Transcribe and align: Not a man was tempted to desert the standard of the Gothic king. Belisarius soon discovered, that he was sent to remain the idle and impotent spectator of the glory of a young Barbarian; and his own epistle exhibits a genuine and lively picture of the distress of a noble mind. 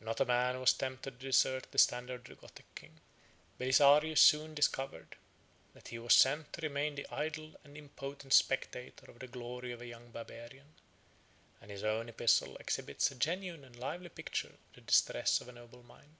Not 0.00 0.20
a 0.20 0.26
man 0.26 0.60
was 0.60 0.74
tempted 0.74 1.18
to 1.18 1.26
desert 1.28 1.68
the 1.70 1.78
standard 1.78 2.16
of 2.28 2.28
the 2.28 2.34
Gothic 2.34 2.74
king. 2.74 3.00
Belisarius 3.58 4.20
soon 4.20 4.52
discovered, 4.54 5.16
that 5.72 5.88
he 5.88 5.98
was 5.98 6.12
sent 6.12 6.52
to 6.52 6.60
remain 6.60 6.94
the 6.94 7.06
idle 7.10 7.54
and 7.64 7.74
impotent 7.74 8.34
spectator 8.34 9.10
of 9.10 9.18
the 9.18 9.26
glory 9.28 9.72
of 9.72 9.80
a 9.80 9.86
young 9.86 10.10
Barbarian; 10.10 10.74
and 11.62 11.70
his 11.70 11.84
own 11.84 12.10
epistle 12.10 12.58
exhibits 12.58 13.10
a 13.10 13.14
genuine 13.14 13.64
and 13.64 13.76
lively 13.76 14.10
picture 14.10 14.48
of 14.48 14.58
the 14.74 14.82
distress 14.82 15.40
of 15.40 15.48
a 15.48 15.52
noble 15.52 15.82
mind. 15.82 16.16